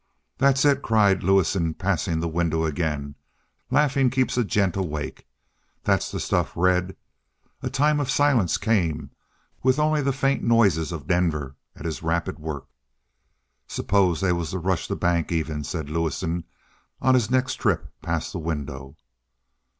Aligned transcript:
"That's 0.39 0.65
it!" 0.65 0.81
cried 0.81 1.21
Lewison, 1.21 1.75
passing 1.75 2.19
the 2.21 2.27
window 2.27 2.63
again. 2.65 3.13
"Laughin' 3.69 4.09
keeps 4.09 4.35
a 4.35 4.43
gent 4.43 4.75
awake. 4.75 5.27
That's 5.83 6.09
the 6.09 6.19
stuff, 6.19 6.53
Red!" 6.55 6.95
A 7.61 7.69
time 7.69 7.99
of 7.99 8.09
silence 8.09 8.57
came, 8.57 9.11
with 9.61 9.77
only 9.77 10.01
the 10.01 10.11
faint 10.11 10.41
noises 10.41 10.91
of 10.91 11.05
Denver 11.05 11.55
at 11.75 11.85
his 11.85 12.01
rapid 12.01 12.39
work. 12.39 12.65
"Suppose 13.67 14.21
they 14.21 14.31
was 14.31 14.49
to 14.49 14.57
rush 14.57 14.87
the 14.87 14.95
bank, 14.95 15.31
even?" 15.31 15.63
said 15.63 15.87
Lewison 15.91 16.45
on 16.99 17.13
his 17.13 17.29
next 17.29 17.57
trip 17.57 17.93
past 18.01 18.33
the 18.33 18.39
window. 18.39 18.95